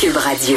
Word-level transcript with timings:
Cube 0.00 0.16
Radio. 0.16 0.56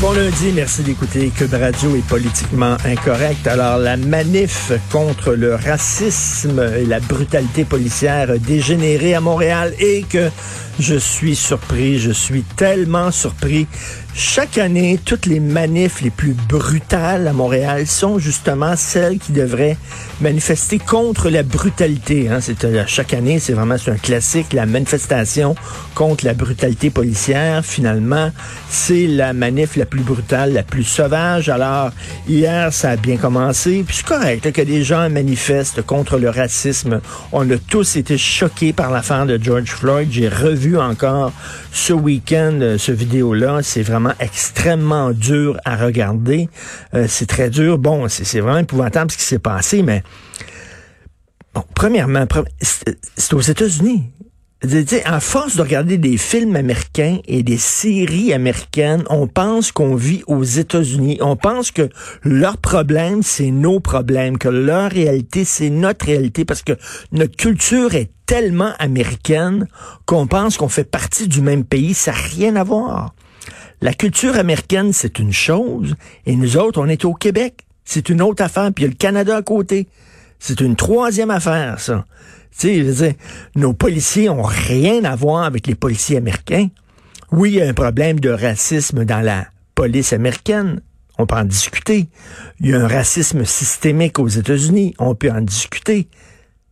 Bon 0.00 0.12
lundi, 0.12 0.52
merci 0.54 0.82
d'écouter 0.82 1.30
Cube 1.36 1.52
Radio 1.52 1.94
est 1.96 2.06
politiquement 2.06 2.78
incorrect. 2.86 3.46
Alors, 3.46 3.76
la 3.76 3.98
manif 3.98 4.72
contre 4.90 5.32
le 5.32 5.54
racisme 5.54 6.62
et 6.78 6.86
la 6.86 6.98
brutalité 7.00 7.66
policière 7.66 8.38
dégénérée 8.38 9.14
à 9.14 9.20
Montréal 9.20 9.74
et 9.78 10.04
que 10.04 10.30
je 10.78 10.94
suis 10.96 11.36
surpris, 11.36 11.98
je 11.98 12.10
suis 12.10 12.42
tellement 12.42 13.10
surpris. 13.10 13.66
Chaque 14.14 14.58
année, 14.58 15.00
toutes 15.02 15.24
les 15.24 15.40
manifs 15.40 16.02
les 16.02 16.10
plus 16.10 16.34
brutales 16.34 17.26
à 17.26 17.32
Montréal 17.32 17.86
sont 17.86 18.18
justement 18.18 18.76
celles 18.76 19.18
qui 19.18 19.32
devraient 19.32 19.78
manifester 20.20 20.78
contre 20.78 21.30
la 21.30 21.42
brutalité. 21.42 22.28
Hein. 22.28 22.40
Euh, 22.64 22.84
chaque 22.86 23.14
année, 23.14 23.38
c'est 23.38 23.54
vraiment 23.54 23.76
un 23.86 23.96
classique, 23.96 24.52
la 24.52 24.66
manifestation 24.66 25.54
contre 25.94 26.26
la 26.26 26.34
brutalité 26.34 26.90
policière. 26.90 27.64
Finalement, 27.64 28.30
c'est 28.68 29.06
la 29.06 29.32
manif 29.32 29.76
la 29.76 29.86
plus 29.86 30.02
brutale, 30.02 30.52
la 30.52 30.62
plus 30.62 30.84
sauvage. 30.84 31.48
Alors, 31.48 31.90
hier, 32.28 32.70
ça 32.70 32.90
a 32.90 32.96
bien 32.96 33.16
commencé. 33.16 33.82
Puis 33.86 33.96
c'est 33.96 34.06
correct 34.06 34.52
que 34.52 34.62
des 34.62 34.84
gens 34.84 35.08
manifestent 35.08 35.80
contre 35.80 36.18
le 36.18 36.28
racisme. 36.28 37.00
On 37.32 37.50
a 37.50 37.56
tous 37.56 37.96
été 37.96 38.18
choqués 38.18 38.74
par 38.74 38.90
l'affaire 38.90 39.24
de 39.24 39.42
George 39.42 39.70
Floyd. 39.70 40.08
J'ai 40.10 40.28
revu 40.28 40.61
encore 40.76 41.32
ce 41.72 41.92
week-end 41.92 42.58
euh, 42.60 42.78
ce 42.78 42.92
vidéo-là. 42.92 43.60
C'est 43.62 43.82
vraiment 43.82 44.12
extrêmement 44.20 45.10
dur 45.10 45.58
à 45.64 45.76
regarder. 45.76 46.48
Euh, 46.94 47.06
c'est 47.08 47.26
très 47.26 47.50
dur. 47.50 47.78
Bon, 47.78 48.08
c'est 48.08 48.40
vraiment 48.40 48.58
épouvantable 48.58 49.10
ce 49.10 49.16
qui 49.16 49.24
s'est 49.24 49.38
passé, 49.38 49.82
mais 49.82 50.02
bon, 51.54 51.64
premièrement, 51.74 52.26
c'est 52.60 53.34
aux 53.34 53.40
États-Unis. 53.40 54.10
À 55.04 55.18
force 55.18 55.56
de 55.56 55.62
regarder 55.62 55.98
des 55.98 56.16
films 56.16 56.54
américains 56.54 57.18
et 57.26 57.42
des 57.42 57.56
séries 57.56 58.32
américaines, 58.32 59.02
on 59.10 59.26
pense 59.26 59.72
qu'on 59.72 59.96
vit 59.96 60.22
aux 60.28 60.44
États-Unis. 60.44 61.18
On 61.20 61.34
pense 61.34 61.72
que 61.72 61.88
leur 62.22 62.58
problème, 62.58 63.24
c'est 63.24 63.50
nos 63.50 63.80
problèmes, 63.80 64.38
que 64.38 64.48
leur 64.48 64.88
réalité, 64.92 65.44
c'est 65.44 65.68
notre 65.68 66.06
réalité, 66.06 66.44
parce 66.44 66.62
que 66.62 66.74
notre 67.10 67.36
culture 67.36 67.96
est 67.96 68.12
tellement 68.24 68.72
américaine 68.78 69.66
qu'on 70.06 70.28
pense 70.28 70.58
qu'on 70.58 70.68
fait 70.68 70.88
partie 70.88 71.26
du 71.26 71.40
même 71.40 71.64
pays. 71.64 71.92
Ça 71.92 72.12
n'a 72.12 72.18
rien 72.18 72.54
à 72.54 72.62
voir. 72.62 73.16
La 73.80 73.94
culture 73.94 74.36
américaine, 74.36 74.92
c'est 74.92 75.18
une 75.18 75.32
chose, 75.32 75.96
et 76.24 76.36
nous 76.36 76.56
autres, 76.56 76.80
on 76.80 76.86
est 76.86 77.04
au 77.04 77.14
Québec. 77.14 77.66
C'est 77.84 78.08
une 78.08 78.22
autre 78.22 78.44
affaire, 78.44 78.70
puis 78.72 78.84
il 78.84 78.86
y 78.86 78.90
a 78.90 78.92
le 78.92 78.96
Canada 78.96 79.36
à 79.38 79.42
côté. 79.42 79.88
C'est 80.44 80.60
une 80.60 80.74
troisième 80.74 81.30
affaire, 81.30 81.78
ça. 81.78 82.04
Tu 82.58 82.92
sais, 82.92 83.16
nos 83.54 83.74
policiers 83.74 84.28
ont 84.28 84.42
rien 84.42 85.04
à 85.04 85.14
voir 85.14 85.44
avec 85.44 85.68
les 85.68 85.76
policiers 85.76 86.16
américains. 86.16 86.66
Oui, 87.30 87.52
il 87.52 87.58
y 87.58 87.62
a 87.62 87.68
un 87.68 87.74
problème 87.74 88.18
de 88.18 88.28
racisme 88.28 89.04
dans 89.04 89.20
la 89.20 89.46
police 89.76 90.12
américaine. 90.12 90.80
On 91.16 91.26
peut 91.26 91.36
en 91.36 91.44
discuter. 91.44 92.08
Il 92.58 92.70
y 92.70 92.74
a 92.74 92.80
un 92.80 92.88
racisme 92.88 93.44
systémique 93.44 94.18
aux 94.18 94.26
États-Unis. 94.26 94.96
On 94.98 95.14
peut 95.14 95.30
en 95.30 95.42
discuter. 95.42 96.08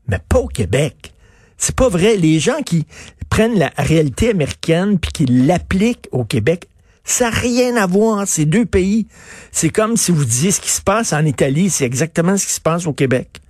Mais 0.08 0.18
pas 0.28 0.40
au 0.40 0.48
Québec. 0.48 1.14
C'est 1.56 1.76
pas 1.76 1.88
vrai. 1.88 2.16
Les 2.16 2.40
gens 2.40 2.62
qui 2.66 2.88
prennent 3.28 3.56
la 3.56 3.70
réalité 3.76 4.30
américaine 4.30 4.98
puis 4.98 5.12
qui 5.12 5.26
l'appliquent 5.26 6.08
au 6.10 6.24
Québec 6.24 6.66
ça 7.02 7.30
n'a 7.30 7.36
rien 7.36 7.76
à 7.76 7.86
voir, 7.86 8.28
ces 8.28 8.44
deux 8.44 8.66
pays. 8.66 9.06
C'est 9.52 9.70
comme 9.70 9.96
si 9.96 10.12
vous 10.12 10.24
disiez 10.24 10.50
ce 10.50 10.60
qui 10.60 10.70
se 10.70 10.82
passe 10.82 11.12
en 11.12 11.24
Italie, 11.24 11.70
c'est 11.70 11.84
exactement 11.84 12.36
ce 12.36 12.46
qui 12.46 12.52
se 12.52 12.60
passe 12.60 12.86
au 12.86 12.92
Québec. 12.92 13.40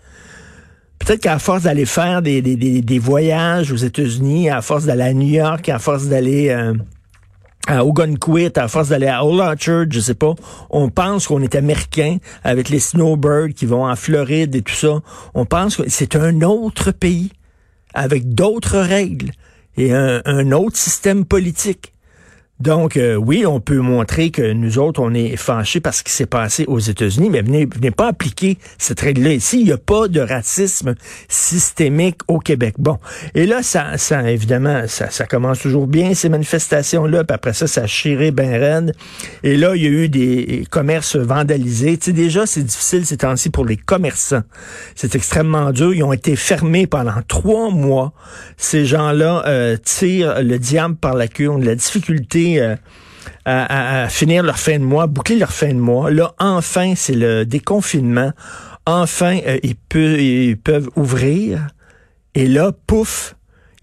Peut-être 1.00 1.22
qu'à 1.22 1.38
force 1.38 1.62
d'aller 1.62 1.86
faire 1.86 2.22
des, 2.22 2.40
des, 2.42 2.56
des, 2.56 2.98
voyages 2.98 3.72
aux 3.72 3.76
États-Unis, 3.76 4.50
à 4.50 4.62
force 4.62 4.84
d'aller 4.84 5.02
à 5.02 5.12
New 5.12 5.28
York, 5.28 5.68
à 5.68 5.78
force 5.78 6.06
d'aller 6.06 6.50
euh, 6.50 6.74
à 7.66 7.84
Ogunquit, 7.84 8.52
à 8.56 8.68
force 8.68 8.90
d'aller 8.90 9.08
à 9.08 9.24
Old 9.24 9.40
Orchard, 9.40 9.86
je 9.90 9.98
sais 9.98 10.14
pas, 10.14 10.34
on 10.68 10.90
pense 10.90 11.26
qu'on 11.26 11.42
est 11.42 11.54
américain 11.54 12.18
avec 12.44 12.68
les 12.68 12.78
snowbirds 12.78 13.54
qui 13.56 13.66
vont 13.66 13.86
en 13.86 13.96
Floride 13.96 14.54
et 14.54 14.62
tout 14.62 14.74
ça. 14.74 15.00
On 15.34 15.46
pense 15.46 15.76
que 15.76 15.88
c'est 15.88 16.16
un 16.16 16.42
autre 16.42 16.92
pays 16.92 17.32
avec 17.94 18.34
d'autres 18.34 18.78
règles 18.78 19.32
et 19.76 19.92
un 19.94 20.52
autre 20.52 20.76
système 20.76 21.24
politique. 21.24 21.94
Donc, 22.60 22.96
euh, 22.96 23.14
oui, 23.14 23.46
on 23.46 23.60
peut 23.60 23.78
montrer 23.78 24.30
que 24.30 24.52
nous 24.52 24.78
autres, 24.78 25.00
on 25.00 25.14
est 25.14 25.36
fâchés 25.36 25.80
parce 25.80 26.00
ce 26.00 26.04
qui 26.04 26.12
s'est 26.12 26.26
passé 26.26 26.64
aux 26.66 26.78
États-Unis, 26.78 27.28
mais 27.28 27.42
venez, 27.42 27.66
venez 27.66 27.90
pas 27.90 28.08
appliquer 28.08 28.56
cette 28.78 29.00
règle-là 29.00 29.34
ici. 29.34 29.60
Il 29.60 29.66
n'y 29.66 29.72
a 29.72 29.76
pas 29.76 30.08
de 30.08 30.20
racisme 30.20 30.94
systémique 31.28 32.20
au 32.26 32.38
Québec. 32.38 32.76
Bon, 32.78 32.98
et 33.34 33.44
là, 33.44 33.62
ça, 33.62 33.98
ça 33.98 34.30
évidemment, 34.30 34.84
ça, 34.86 35.10
ça 35.10 35.26
commence 35.26 35.60
toujours 35.60 35.86
bien, 35.86 36.14
ces 36.14 36.30
manifestations-là, 36.30 37.24
puis 37.24 37.34
après 37.34 37.52
ça, 37.52 37.66
ça 37.66 37.82
a 37.82 37.86
chiré 37.86 38.30
ben 38.30 38.50
raide. 38.50 38.94
Et 39.42 39.56
là, 39.56 39.76
il 39.76 39.82
y 39.82 39.86
a 39.86 39.90
eu 39.90 40.08
des 40.08 40.64
commerces 40.70 41.16
vandalisés. 41.16 41.98
Tu 41.98 42.06
sais, 42.06 42.12
déjà, 42.12 42.46
c'est 42.46 42.62
difficile 42.62 43.04
ces 43.04 43.18
temps-ci 43.18 43.50
pour 43.50 43.66
les 43.66 43.76
commerçants. 43.76 44.42
C'est 44.94 45.14
extrêmement 45.14 45.72
dur. 45.72 45.92
Ils 45.92 46.02
ont 46.02 46.12
été 46.12 46.34
fermés 46.36 46.86
pendant 46.86 47.20
trois 47.28 47.70
mois. 47.70 48.12
Ces 48.56 48.86
gens-là 48.86 49.44
euh, 49.46 49.76
tirent 49.82 50.42
le 50.42 50.58
diable 50.58 50.96
par 50.96 51.14
la 51.14 51.28
queue, 51.28 51.48
ont 51.48 51.58
de 51.58 51.66
la 51.66 51.74
difficulté 51.74 52.49
euh, 52.58 52.76
à, 53.44 54.08
finir 54.08 54.42
leur 54.42 54.58
fin 54.58 54.78
de 54.78 54.84
mois, 54.84 55.06
boucler 55.06 55.36
leur 55.36 55.52
fin 55.52 55.68
de 55.68 55.80
mois. 55.80 56.10
Là, 56.10 56.34
enfin, 56.38 56.94
c'est 56.96 57.14
le 57.14 57.44
déconfinement. 57.44 58.32
Enfin, 58.86 59.38
euh, 59.46 59.58
ils, 59.62 59.76
ils, 59.94 60.56
peuvent 60.56 60.90
ouvrir. 60.96 61.68
Et 62.34 62.46
là, 62.46 62.72
pouf, 62.86 63.36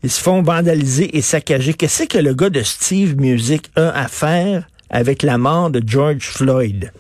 ils 0.04 0.12
se 0.12 0.22
font 0.22 0.42
vandaliser 0.42 1.18
et 1.18 1.22
saccager. 1.22 1.74
Qu'est-ce 1.74 2.04
que 2.04 2.18
le 2.18 2.34
gars 2.34 2.50
de 2.50 2.62
Steve 2.62 3.18
Music 3.18 3.72
a 3.76 3.90
à 3.90 4.08
faire 4.08 4.68
avec 4.90 5.24
la 5.24 5.38
mort 5.38 5.70
de 5.70 5.82
George 5.86 6.30
Floyd? 6.30 6.92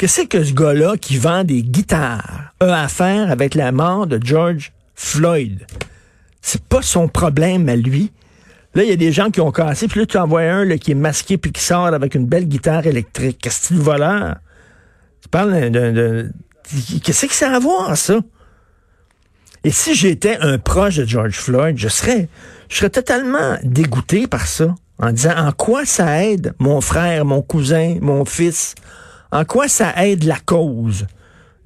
Qu'est-ce 0.00 0.22
que 0.22 0.42
ce 0.42 0.54
gars-là 0.54 0.96
qui 0.96 1.18
vend 1.18 1.44
des 1.44 1.62
guitares 1.62 2.54
a 2.60 2.84
à 2.84 2.88
faire 2.88 3.30
avec 3.30 3.54
la 3.54 3.70
mort 3.70 4.06
de 4.06 4.18
George 4.22 4.72
Floyd? 4.94 5.66
C'est 6.40 6.62
pas 6.64 6.82
son 6.82 7.06
problème 7.06 7.68
à 7.68 7.76
lui. 7.76 8.10
Là, 8.74 8.84
il 8.84 8.88
y 8.88 8.92
a 8.92 8.96
des 8.96 9.10
gens 9.10 9.30
qui 9.30 9.40
ont 9.40 9.50
cassé, 9.50 9.88
puis 9.88 10.00
là, 10.00 10.06
tu 10.06 10.16
en 10.16 10.28
vois 10.28 10.42
un 10.42 10.64
là, 10.64 10.78
qui 10.78 10.92
est 10.92 10.94
masqué 10.94 11.38
puis 11.38 11.50
qui 11.50 11.62
sort 11.62 11.86
avec 11.86 12.14
une 12.14 12.26
belle 12.26 12.46
guitare 12.46 12.86
électrique. 12.86 13.38
Qu'est-ce 13.42 13.68
que 13.68 13.74
tu 13.74 13.80
voleur? 13.80 14.36
Tu 15.22 15.28
parles 15.28 15.70
de... 15.70 16.30
Qu'est-ce 17.02 17.26
que 17.26 17.32
ça 17.32 17.50
a 17.50 17.56
à 17.56 17.58
voir, 17.58 17.96
ça? 17.96 18.20
Et 19.64 19.70
si 19.70 19.94
j'étais 19.94 20.38
un 20.38 20.58
proche 20.58 20.96
de 20.96 21.04
George 21.04 21.34
Floyd, 21.34 21.76
je 21.76 21.88
serais, 21.88 22.28
je 22.68 22.76
serais 22.76 22.90
totalement 22.90 23.58
dégoûté 23.62 24.26
par 24.26 24.46
ça, 24.46 24.74
en 24.98 25.12
disant 25.12 25.36
en 25.36 25.52
quoi 25.52 25.84
ça 25.84 26.24
aide 26.24 26.54
mon 26.58 26.80
frère, 26.80 27.24
mon 27.24 27.42
cousin, 27.42 27.96
mon 28.00 28.24
fils, 28.24 28.74
en 29.32 29.44
quoi 29.44 29.68
ça 29.68 29.92
aide 30.04 30.24
la 30.24 30.38
cause? 30.38 31.06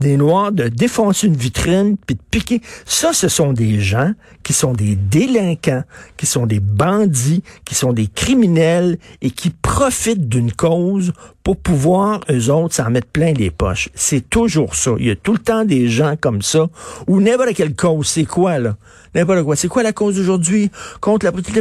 Des 0.00 0.16
Noirs 0.16 0.52
de 0.52 0.68
défoncer 0.68 1.26
une 1.26 1.36
vitrine 1.36 1.96
puis 2.06 2.16
de 2.16 2.20
piquer. 2.30 2.60
Ça, 2.84 3.12
ce 3.12 3.28
sont 3.28 3.52
des 3.52 3.80
gens 3.80 4.12
qui 4.42 4.52
sont 4.52 4.72
des 4.72 4.96
délinquants, 4.96 5.82
qui 6.16 6.26
sont 6.26 6.46
des 6.46 6.60
bandits, 6.60 7.42
qui 7.64 7.74
sont 7.74 7.92
des 7.92 8.06
criminels 8.06 8.98
et 9.22 9.30
qui 9.30 9.50
profitent 9.50 10.28
d'une 10.28 10.52
cause 10.52 11.12
pour 11.42 11.56
pouvoir, 11.56 12.20
eux 12.30 12.50
autres, 12.50 12.74
s'en 12.74 12.90
mettre 12.90 13.08
plein 13.08 13.32
les 13.32 13.50
poches. 13.50 13.88
C'est 13.94 14.28
toujours 14.28 14.74
ça. 14.74 14.92
Il 14.98 15.06
y 15.06 15.10
a 15.10 15.16
tout 15.16 15.32
le 15.32 15.38
temps 15.38 15.64
des 15.64 15.88
gens 15.88 16.16
comme 16.18 16.42
ça. 16.42 16.68
Ou 17.06 17.20
n'importe 17.20 17.54
quelle 17.54 17.74
cause. 17.74 18.06
C'est 18.06 18.24
quoi, 18.24 18.58
là? 18.58 18.76
N'importe 19.14 19.42
quoi. 19.42 19.56
C'est 19.56 19.68
quoi 19.68 19.82
la 19.82 19.92
cause 19.92 20.16
d'aujourd'hui? 20.16 20.70
Contre 21.00 21.26
la 21.26 21.32
petite 21.32 21.56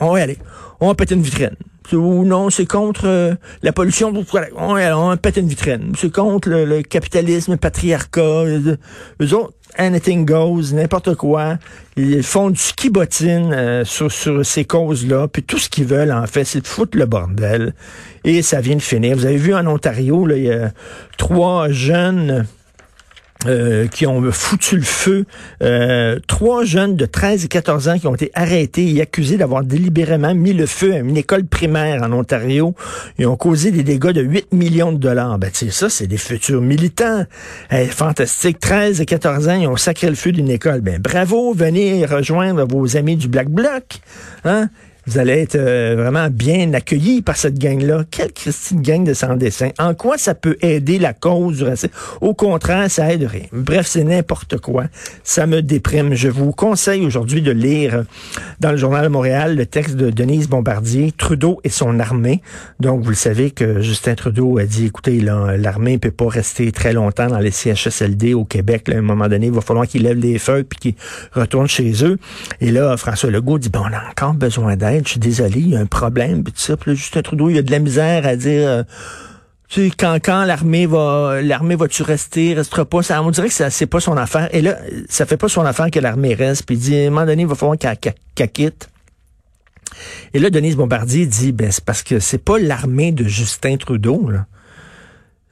On 0.00 0.12
va 0.12 0.20
aller. 0.20 0.38
On 0.80 0.88
va 0.88 0.94
péter 0.94 1.14
une 1.14 1.22
vitrine 1.22 1.56
ou 1.92 2.24
non, 2.24 2.50
c'est 2.50 2.66
contre 2.66 3.06
euh, 3.06 3.34
la 3.62 3.72
pollution. 3.72 4.12
On, 4.56 5.16
pète 5.16 5.36
une 5.36 5.48
vitrine. 5.48 5.92
C'est 5.96 6.12
contre 6.12 6.48
le, 6.48 6.82
capitalisme, 6.82 7.52
le 7.52 7.56
patriarcat. 7.56 8.20
Euh, 8.20 8.76
eux 9.20 9.34
autres, 9.34 9.54
anything 9.76 10.24
goes, 10.24 10.72
n'importe 10.72 11.14
quoi. 11.14 11.58
Ils 11.96 12.22
font 12.22 12.50
du 12.50 12.58
ski 12.58 12.90
bottine 12.90 13.52
euh, 13.52 13.84
sur, 13.84 14.10
sur 14.10 14.44
ces 14.44 14.64
causes-là. 14.64 15.28
Puis 15.28 15.42
tout 15.42 15.58
ce 15.58 15.68
qu'ils 15.68 15.86
veulent, 15.86 16.12
en 16.12 16.26
fait, 16.26 16.44
c'est 16.44 16.60
de 16.60 16.66
foutre 16.66 16.96
le 16.96 17.06
bordel. 17.06 17.74
Et 18.24 18.42
ça 18.42 18.60
vient 18.60 18.76
de 18.76 18.82
finir. 18.82 19.16
Vous 19.16 19.26
avez 19.26 19.36
vu 19.36 19.54
en 19.54 19.66
Ontario, 19.66 20.28
il 20.30 20.44
y 20.44 20.52
a 20.52 20.72
trois 21.16 21.68
jeunes 21.70 22.46
euh, 23.46 23.86
qui 23.86 24.06
ont 24.06 24.20
foutu 24.32 24.76
le 24.76 24.82
feu. 24.82 25.24
Euh, 25.62 26.18
trois 26.26 26.64
jeunes 26.64 26.96
de 26.96 27.06
13 27.06 27.44
et 27.44 27.48
14 27.48 27.88
ans 27.88 27.98
qui 27.98 28.06
ont 28.06 28.14
été 28.14 28.30
arrêtés 28.34 28.92
et 28.92 29.00
accusés 29.00 29.36
d'avoir 29.36 29.62
délibérément 29.62 30.34
mis 30.34 30.52
le 30.52 30.66
feu 30.66 30.94
à 30.94 30.98
une 30.98 31.16
école 31.16 31.44
primaire 31.44 32.02
en 32.02 32.12
Ontario. 32.12 32.74
Ils 33.18 33.26
ont 33.26 33.36
causé 33.36 33.70
des 33.70 33.84
dégâts 33.84 34.10
de 34.10 34.22
8 34.22 34.52
millions 34.52 34.92
de 34.92 34.98
dollars. 34.98 35.38
Ben, 35.38 35.50
tu 35.52 35.70
ça, 35.70 35.88
c'est 35.88 36.06
des 36.06 36.16
futurs 36.16 36.60
militants. 36.60 37.24
fantastique. 37.90 38.58
13 38.58 39.00
et 39.00 39.06
14 39.06 39.48
ans, 39.48 39.60
ils 39.60 39.68
ont 39.68 39.76
sacré 39.76 40.08
le 40.08 40.16
feu 40.16 40.32
d'une 40.32 40.50
école. 40.50 40.80
Ben, 40.80 41.00
bravo, 41.00 41.52
venez 41.54 42.06
rejoindre 42.06 42.66
vos 42.66 42.96
amis 42.96 43.16
du 43.16 43.28
Black 43.28 43.48
Bloc. 43.48 44.00
Hein? 44.44 44.68
Vous 45.08 45.16
allez 45.16 45.40
être 45.40 45.54
euh, 45.54 45.94
vraiment 45.96 46.28
bien 46.28 46.74
accueillis 46.74 47.22
par 47.22 47.38
cette 47.38 47.58
gang-là. 47.58 48.04
Quelle 48.10 48.30
Christine 48.30 48.82
gang 48.82 49.04
de 49.04 49.14
sans-dessin. 49.14 49.70
En 49.78 49.94
quoi 49.94 50.18
ça 50.18 50.34
peut 50.34 50.58
aider 50.60 50.98
la 50.98 51.14
cause 51.14 51.56
du 51.56 51.64
racisme? 51.64 51.94
Au 52.20 52.34
contraire, 52.34 52.90
ça 52.90 53.10
aide 53.10 53.22
rien. 53.22 53.46
Bref, 53.52 53.86
c'est 53.86 54.04
n'importe 54.04 54.58
quoi. 54.58 54.84
Ça 55.24 55.46
me 55.46 55.62
déprime. 55.62 56.12
Je 56.12 56.28
vous 56.28 56.52
conseille 56.52 57.06
aujourd'hui 57.06 57.40
de 57.40 57.50
lire 57.50 58.04
dans 58.60 58.70
le 58.70 58.76
Journal 58.76 59.04
de 59.04 59.08
Montréal 59.08 59.56
le 59.56 59.64
texte 59.64 59.96
de 59.96 60.10
Denise 60.10 60.46
Bombardier, 60.46 61.10
Trudeau 61.12 61.58
et 61.64 61.70
son 61.70 62.00
armée. 62.00 62.42
Donc, 62.78 63.02
vous 63.02 63.08
le 63.08 63.16
savez 63.16 63.50
que 63.50 63.80
Justin 63.80 64.14
Trudeau 64.14 64.58
a 64.58 64.64
dit, 64.64 64.84
écoutez, 64.84 65.20
l'armée 65.20 65.92
ne 65.92 65.98
peut 65.98 66.10
pas 66.10 66.28
rester 66.28 66.70
très 66.70 66.92
longtemps 66.92 67.28
dans 67.28 67.38
les 67.38 67.50
CHSLD 67.50 68.34
au 68.34 68.44
Québec. 68.44 68.90
à 68.90 68.98
un 68.98 69.00
moment 69.00 69.28
donné, 69.28 69.46
il 69.46 69.52
va 69.52 69.62
falloir 69.62 69.86
qu'ils 69.86 70.02
lèvent 70.02 70.18
les 70.18 70.38
feux 70.38 70.64
puis 70.64 70.78
qu'ils 70.78 70.94
retournent 71.32 71.66
chez 71.66 72.04
eux. 72.04 72.18
Et 72.60 72.70
là, 72.70 72.94
François 72.98 73.30
Legault 73.30 73.58
dit, 73.58 73.70
bon, 73.70 73.80
on 73.80 73.94
a 73.94 74.10
encore 74.10 74.34
besoin 74.34 74.76
d'aide. 74.76 74.97
Je 75.04 75.10
suis 75.10 75.20
désolé, 75.20 75.60
il 75.60 75.70
y 75.70 75.76
a 75.76 75.80
un 75.80 75.86
problème. 75.86 76.44
Puis 76.44 76.52
tout 76.52 76.60
ça. 76.60 76.76
Puis 76.76 76.90
là, 76.90 76.94
Justin 76.94 77.22
Trudeau, 77.22 77.50
il 77.50 77.58
a 77.58 77.62
de 77.62 77.70
la 77.70 77.78
misère 77.78 78.26
à 78.26 78.36
dire... 78.36 78.68
Euh, 78.68 78.82
tu 79.68 79.84
sais, 79.84 79.92
quand, 79.94 80.18
quand 80.22 80.44
l'armée 80.44 80.86
va, 80.86 81.42
l'armée 81.42 81.76
va-tu 81.76 82.02
rester, 82.02 82.54
restera 82.54 82.86
pas, 82.86 83.02
ça, 83.02 83.22
on 83.22 83.30
dirait 83.30 83.48
que 83.48 83.54
ça, 83.54 83.68
c'est 83.68 83.86
pas 83.86 84.00
son 84.00 84.16
affaire. 84.16 84.48
Et 84.54 84.62
là, 84.62 84.78
ça 85.10 85.26
fait 85.26 85.36
pas 85.36 85.48
son 85.48 85.60
affaire 85.60 85.90
que 85.90 86.00
l'armée 86.00 86.32
reste. 86.32 86.64
Puis 86.64 86.76
il 86.76 86.78
dit, 86.78 86.96
à 86.96 87.06
un 87.06 87.10
moment 87.10 87.26
donné, 87.26 87.42
il 87.42 87.48
va 87.48 87.54
falloir 87.54 87.76
qu'elle 87.76 88.50
quitte. 88.50 88.88
Et 90.32 90.38
là, 90.38 90.48
Denise 90.48 90.76
Bombardier 90.76 91.26
dit, 91.26 91.52
ben, 91.52 91.70
c'est 91.70 91.84
parce 91.84 92.02
que 92.02 92.18
c'est 92.18 92.42
pas 92.42 92.58
l'armée 92.58 93.12
de 93.12 93.24
Justin 93.24 93.76
Trudeau, 93.76 94.30
là. 94.30 94.46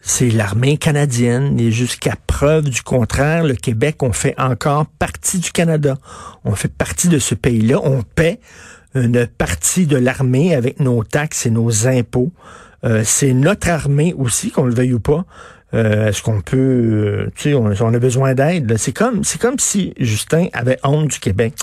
C'est 0.01 0.31
l'armée 0.31 0.79
canadienne. 0.79 1.59
Et 1.59 1.73
jusqu'à 1.73 2.15
preuve 2.27 2.71
du 2.71 2.81
contraire, 2.83 3.43
le 3.43 3.55
Québec, 3.55 4.03
on 4.03 4.13
fait 4.13 4.35
encore 4.39 4.87
partie 4.87 5.41
du 5.41 5.51
Canada. 5.51 5.99
On 6.45 6.55
fait 6.55 6.73
partie 6.73 7.09
de 7.09 7.19
ce 7.19 7.35
pays-là. 7.35 7.81
On 7.83 8.03
paie 8.03 8.39
une 8.97 9.27
partie 9.27 9.87
de 9.87 9.97
l'armée 9.97 10.55
avec 10.55 10.81
nos 10.81 11.05
taxes 11.05 11.47
et 11.47 11.51
nos 11.51 11.87
impôts. 11.87 12.33
Euh, 12.85 13.03
c'est 13.05 13.33
notre 13.33 13.69
armée 13.69 14.15
aussi, 14.17 14.51
qu'on 14.51 14.65
le 14.65 14.75
veuille 14.75 14.95
ou 14.95 15.01
pas. 15.01 15.25
Euh, 15.75 16.09
est-ce 16.09 16.23
qu'on 16.23 16.41
peut, 16.41 16.57
euh, 16.57 17.31
tu 17.35 17.51
sais, 17.51 17.55
on, 17.55 17.67
a 17.67 17.99
besoin 17.99 18.35
d'aide. 18.35 18.77
C'est 18.79 18.93
comme, 18.93 19.25
c'est 19.25 19.41
comme 19.41 19.59
si 19.59 19.95
Justin 19.99 20.47
avait 20.53 20.79
honte 20.85 21.09
du 21.09 21.19
Québec. 21.19 21.55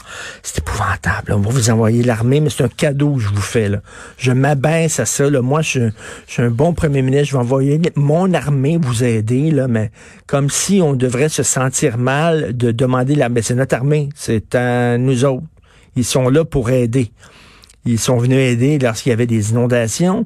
C'est 0.43 0.59
épouvantable. 0.59 1.31
On 1.31 1.39
va 1.39 1.49
vous 1.49 1.69
envoyer 1.69 2.03
l'armée, 2.03 2.41
mais 2.41 2.49
c'est 2.49 2.63
un 2.63 2.69
cadeau 2.69 3.13
que 3.13 3.21
je 3.21 3.29
vous 3.29 3.41
fais. 3.41 3.69
Là. 3.69 3.79
Je 4.17 4.33
m'abaisse 4.33 4.99
à 4.99 5.05
ça. 5.05 5.29
Là. 5.29 5.41
Moi, 5.41 5.61
je, 5.61 5.89
je, 6.27 6.33
suis 6.33 6.41
un 6.43 6.49
bon 6.49 6.73
premier 6.73 7.01
ministre. 7.01 7.27
Je 7.29 7.33
vais 7.33 7.43
envoyer 7.43 7.81
mon 7.95 8.33
armée 8.33 8.77
vous 8.77 9.05
aider, 9.05 9.51
là, 9.51 9.69
mais 9.69 9.89
comme 10.27 10.49
si 10.49 10.81
on 10.81 10.93
devrait 10.93 11.29
se 11.29 11.43
sentir 11.43 11.97
mal 11.97 12.55
de 12.57 12.71
demander 12.71 13.15
l'armée. 13.15 13.41
C'est 13.41 13.55
notre 13.55 13.75
armée. 13.75 14.09
C'est 14.15 14.53
à 14.53 14.97
nous 14.97 15.23
autres. 15.23 15.43
Ils 15.95 16.05
sont 16.05 16.29
là 16.29 16.45
pour 16.45 16.69
aider. 16.69 17.11
Ils 17.85 17.99
sont 17.99 18.17
venus 18.17 18.37
aider 18.37 18.79
lorsqu'il 18.79 19.09
y 19.09 19.13
avait 19.13 19.27
des 19.27 19.51
inondations. 19.51 20.25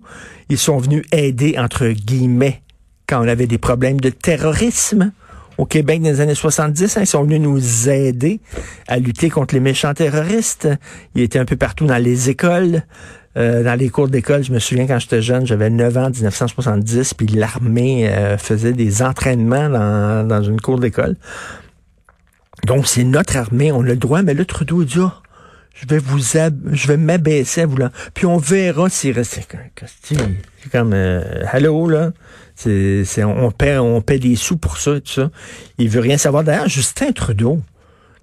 Ils 0.49 0.57
sont 0.57 0.77
venus 0.77 1.03
aider, 1.11 1.55
entre 1.57 1.87
guillemets, 1.87 2.61
quand 3.07 3.23
on 3.23 3.27
avait 3.27 3.47
des 3.47 3.57
problèmes 3.57 3.99
de 3.99 4.09
terrorisme 4.09 5.11
au 5.57 5.65
Québec 5.65 6.01
dans 6.01 6.09
les 6.09 6.21
années 6.21 6.35
70. 6.35 6.97
Hein, 6.97 7.01
ils 7.01 7.07
sont 7.07 7.23
venus 7.23 7.41
nous 7.41 7.89
aider 7.89 8.39
à 8.87 8.99
lutter 8.99 9.29
contre 9.29 9.55
les 9.55 9.59
méchants 9.59 9.93
terroristes. 9.93 10.69
Ils 11.15 11.23
étaient 11.23 11.39
un 11.39 11.45
peu 11.45 11.55
partout 11.55 11.85
dans 11.85 11.97
les 11.97 12.29
écoles. 12.29 12.83
Euh, 13.37 13.63
dans 13.63 13.77
les 13.77 13.89
cours 13.89 14.07
d'école, 14.07 14.43
je 14.43 14.51
me 14.51 14.57
souviens 14.57 14.87
quand 14.87 14.97
j'étais 14.97 15.21
jeune, 15.21 15.45
j'avais 15.45 15.69
9 15.69 15.97
ans, 15.97 16.09
1970, 16.09 17.13
puis 17.13 17.27
l'armée 17.27 18.09
euh, 18.09 18.35
faisait 18.35 18.73
des 18.73 19.03
entraînements 19.03 19.69
dans, 19.69 20.27
dans 20.27 20.41
une 20.41 20.59
cour 20.59 20.79
d'école. 20.79 21.15
Donc, 22.65 22.87
c'est 22.87 23.03
notre 23.03 23.37
armée, 23.37 23.71
on 23.71 23.81
a 23.81 23.89
le 23.89 23.95
droit, 23.95 24.23
mais 24.23 24.33
le 24.33 24.43
Trudeau 24.45 24.83
dit, 24.83 24.97
oh, 24.99 25.11
je 25.79 25.85
vais 25.87 25.99
vous 25.99 26.19
je 26.19 26.87
vais 26.87 26.97
m'abaisser 26.97 27.61
à 27.61 27.65
vous 27.65 27.77
là. 27.77 27.91
Puis 28.13 28.25
on 28.25 28.37
verra 28.37 28.89
s'il 28.89 29.13
reste. 29.13 29.39
C'est 30.03 30.71
comme 30.71 30.93
euh, 30.93 31.43
Hello, 31.51 31.87
là? 31.89 32.11
C'est, 32.55 33.23
on, 33.23 33.51
paie, 33.51 33.77
on 33.77 34.01
paie 34.01 34.17
des 34.17 34.35
sous 34.35 34.57
pour 34.57 34.77
ça 34.77 34.99
tout 34.99 35.11
ça. 35.11 35.29
Il 35.77 35.89
veut 35.89 35.99
rien 35.99 36.17
savoir. 36.17 36.43
D'ailleurs, 36.43 36.67
Justin 36.67 37.11
Trudeau, 37.11 37.61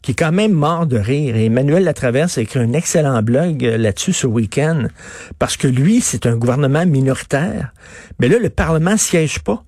qui 0.02 0.10
est 0.10 0.14
quand 0.14 0.32
même 0.32 0.52
mort 0.52 0.86
de 0.86 0.98
rire. 0.98 1.36
Et 1.36 1.46
Emmanuel 1.46 1.84
Latraverse 1.84 2.36
a 2.38 2.42
écrit 2.42 2.58
un 2.58 2.72
excellent 2.72 3.22
blog 3.22 3.64
euh, 3.64 3.78
là-dessus 3.78 4.12
ce 4.12 4.26
week-end, 4.26 4.88
parce 5.38 5.56
que 5.56 5.68
lui, 5.68 6.00
c'est 6.00 6.26
un 6.26 6.36
gouvernement 6.36 6.84
minoritaire. 6.84 7.72
Mais 8.18 8.28
là, 8.28 8.38
le 8.40 8.50
Parlement 8.50 8.96
siège 8.96 9.38
pas. 9.38 9.64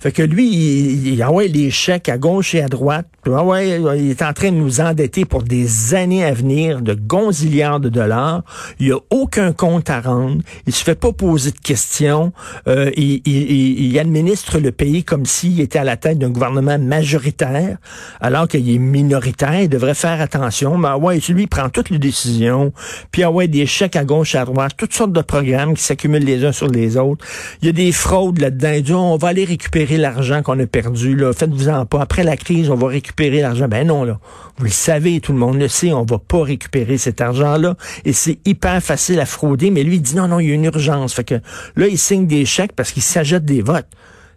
Fait 0.00 0.12
que 0.12 0.22
lui, 0.22 0.48
il, 0.48 1.08
il 1.08 1.24
envoie 1.24 1.46
les 1.46 1.72
chèques 1.72 2.08
à 2.08 2.18
gauche 2.18 2.54
et 2.54 2.62
à 2.62 2.68
droite. 2.68 3.06
Ah 3.26 3.44
ouais, 3.44 3.80
il 3.98 4.10
est 4.10 4.22
en 4.22 4.32
train 4.32 4.52
de 4.52 4.56
nous 4.56 4.80
endetter 4.80 5.24
pour 5.24 5.42
des 5.42 5.94
années 5.94 6.24
à 6.24 6.32
venir 6.32 6.80
de 6.80 6.94
gonzillards 6.94 7.80
de 7.80 7.88
dollars. 7.88 8.42
Il 8.78 8.92
a 8.92 8.98
aucun 9.10 9.52
compte 9.52 9.90
à 9.90 10.00
rendre. 10.00 10.40
Il 10.66 10.72
se 10.72 10.84
fait 10.84 10.94
pas 10.94 11.12
poser 11.12 11.50
de 11.50 11.58
questions. 11.58 12.32
Euh, 12.68 12.90
il, 12.96 13.98
administre 13.98 14.58
le 14.58 14.70
pays 14.70 15.02
comme 15.02 15.26
s'il 15.26 15.60
était 15.60 15.80
à 15.80 15.84
la 15.84 15.96
tête 15.96 16.18
d'un 16.18 16.30
gouvernement 16.30 16.78
majoritaire, 16.78 17.78
alors 18.20 18.46
qu'il 18.46 18.70
est 18.70 18.78
minoritaire. 18.78 19.62
Il 19.62 19.68
devrait 19.68 19.94
faire 19.94 20.20
attention. 20.20 20.78
Mais 20.78 20.88
ah 20.88 20.98
ouais, 20.98 21.18
lui, 21.28 21.42
il 21.42 21.48
prend 21.48 21.68
toutes 21.68 21.90
les 21.90 21.98
décisions. 21.98 22.72
Puis 23.10 23.24
ah 23.24 23.30
ouais, 23.30 23.48
des 23.48 23.66
chèques 23.66 23.96
à 23.96 24.04
gauche 24.04 24.36
et 24.36 24.38
à 24.38 24.44
droite, 24.44 24.72
toutes 24.76 24.94
sortes 24.94 25.12
de 25.12 25.22
programmes 25.22 25.74
qui 25.74 25.82
s'accumulent 25.82 26.24
les 26.24 26.44
uns 26.44 26.52
sur 26.52 26.68
les 26.68 26.96
autres. 26.96 27.26
Il 27.62 27.66
y 27.66 27.68
a 27.68 27.72
des 27.72 27.92
fraudes 27.92 28.38
là-dedans. 28.38 29.14
On 29.14 29.16
va 29.16 29.28
aller 29.28 29.44
récupérer 29.44 29.87
l'argent 29.96 30.42
qu'on 30.42 30.58
a 30.58 30.66
perdu. 30.66 31.16
Là. 31.16 31.32
Faites-vous-en 31.32 31.86
pas. 31.86 32.00
Après 32.00 32.22
la 32.22 32.36
crise, 32.36 32.70
on 32.70 32.74
va 32.74 32.88
récupérer 32.88 33.40
l'argent. 33.40 33.68
Ben 33.68 33.86
non, 33.86 34.04
là. 34.04 34.18
Vous 34.58 34.64
le 34.64 34.70
savez, 34.70 35.20
tout 35.20 35.32
le 35.32 35.38
monde 35.38 35.58
le 35.58 35.68
sait, 35.68 35.92
on 35.92 36.04
va 36.04 36.18
pas 36.18 36.42
récupérer 36.42 36.98
cet 36.98 37.20
argent-là. 37.20 37.76
Et 38.04 38.12
c'est 38.12 38.38
hyper 38.44 38.82
facile 38.82 39.20
à 39.20 39.26
frauder. 39.26 39.70
Mais 39.70 39.82
lui, 39.82 39.96
il 39.96 40.02
dit 40.02 40.16
non, 40.16 40.28
non, 40.28 40.40
il 40.40 40.48
y 40.48 40.50
a 40.50 40.54
une 40.54 40.64
urgence. 40.64 41.14
Fait 41.14 41.24
que 41.24 41.36
là, 41.76 41.86
il 41.86 41.98
signe 41.98 42.26
des 42.26 42.44
chèques 42.44 42.72
parce 42.74 42.92
qu'il 42.92 43.02
s'ajoute 43.02 43.44
des 43.44 43.62
votes. 43.62 43.88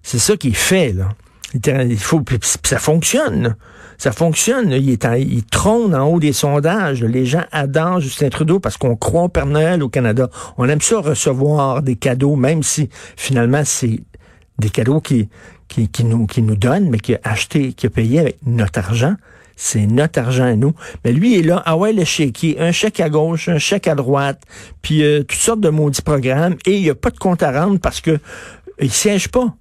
C'est 0.03 0.19
ça 0.19 0.37
qu'il 0.37 0.55
fait, 0.55 0.93
là. 0.93 1.09
Il 1.53 1.97
faut, 1.97 2.23
ça 2.63 2.79
fonctionne. 2.79 3.55
Ça 3.97 4.11
fonctionne. 4.11 4.71
Il, 4.71 4.89
est 4.89 5.05
il 5.19 5.43
trône 5.43 5.93
en 5.93 6.07
haut 6.07 6.19
des 6.19 6.33
sondages. 6.33 7.03
Les 7.03 7.25
gens 7.25 7.43
adorent 7.51 7.99
Justin 7.99 8.29
Trudeau 8.29 8.59
parce 8.59 8.77
qu'on 8.77 8.95
croit 8.95 9.23
au 9.23 9.29
Père 9.29 9.45
Noël 9.45 9.83
au 9.83 9.89
Canada. 9.89 10.29
On 10.57 10.67
aime 10.69 10.81
ça 10.81 10.99
recevoir 10.99 11.81
des 11.81 11.95
cadeaux, 11.95 12.35
même 12.35 12.63
si 12.63 12.89
finalement 13.17 13.61
c'est 13.65 13.99
des 14.59 14.69
cadeaux 14.69 15.01
qui, 15.01 15.29
qui, 15.67 15.87
qui, 15.87 16.03
nous, 16.03 16.27
qui 16.27 16.41
nous 16.41 16.55
donne, 16.55 16.89
mais 16.89 16.99
qui 16.99 17.15
a 17.15 17.19
acheté, 17.23 17.73
qui 17.73 17.87
a 17.87 17.89
payé 17.89 18.19
avec 18.19 18.37
notre 18.45 18.79
argent. 18.79 19.15
C'est 19.55 19.85
notre 19.85 20.19
argent 20.19 20.45
à 20.45 20.55
nous. 20.55 20.73
Mais 21.05 21.11
lui 21.11 21.37
est 21.37 21.43
là, 21.43 21.61
ah 21.65 21.77
ouais, 21.77 21.93
le 21.93 22.03
chéquier, 22.03 22.59
un 22.59 22.71
chèque 22.71 22.99
à 22.99 23.09
gauche, 23.09 23.47
un 23.47 23.59
chèque 23.59 23.87
à 23.87 23.95
droite, 23.95 24.41
puis 24.81 25.03
euh, 25.03 25.19
toutes 25.19 25.39
sortes 25.39 25.61
de 25.61 25.69
maudits 25.69 26.01
programmes, 26.01 26.55
et 26.65 26.77
il 26.77 26.83
n'y 26.83 26.89
a 26.89 26.95
pas 26.95 27.11
de 27.11 27.19
compte 27.19 27.43
à 27.43 27.51
rendre 27.51 27.79
parce 27.79 28.01
que 28.01 28.11
euh, 28.11 28.17
il 28.81 28.91
siège 28.91 29.29
pas. 29.29 29.53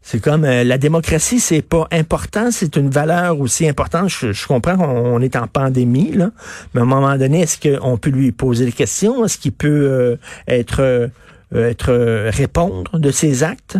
C'est 0.00 0.18
comme 0.18 0.44
euh, 0.44 0.64
la 0.64 0.78
démocratie, 0.78 1.40
c'est 1.40 1.62
pas 1.62 1.86
important, 1.92 2.50
c'est 2.50 2.76
une 2.76 2.90
valeur 2.90 3.38
aussi 3.38 3.68
importante. 3.68 4.08
Je, 4.08 4.46
comprends 4.46 4.76
qu'on 4.76 5.20
est 5.20 5.36
en 5.36 5.46
pandémie, 5.46 6.12
là, 6.12 6.30
mais 6.72 6.80
à 6.80 6.84
un 6.84 6.86
moment 6.86 7.16
donné, 7.16 7.42
est-ce 7.42 7.58
qu'on 7.58 7.96
peut 7.98 8.10
lui 8.10 8.32
poser 8.32 8.64
des 8.64 8.72
questions? 8.72 9.24
Est-ce 9.24 9.38
qu'il 9.38 9.52
peut 9.52 10.18
être, 10.48 11.10
être 11.54 12.30
répondre 12.30 12.98
de 12.98 13.10
ses 13.10 13.42
actes? 13.42 13.78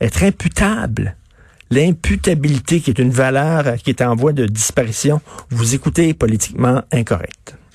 Être 0.00 0.22
imputable. 0.22 1.16
L'imputabilité 1.70 2.80
qui 2.80 2.90
est 2.90 2.98
une 2.98 3.10
valeur 3.10 3.76
qui 3.76 3.90
est 3.90 4.00
en 4.00 4.16
voie 4.16 4.32
de 4.32 4.46
disparition. 4.46 5.20
Vous 5.50 5.74
écoutez 5.74 6.14
politiquement 6.14 6.82
incorrect. 6.92 7.57